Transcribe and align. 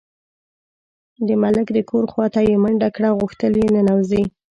د 1.27 1.29
ملک 1.43 1.67
د 1.73 1.79
کور 1.89 2.05
خواته 2.11 2.41
یې 2.47 2.55
منډه 2.63 2.89
کړه، 2.95 3.09
غوښتل 3.19 3.53
یې 3.61 3.67
ننوځي. 3.75 4.23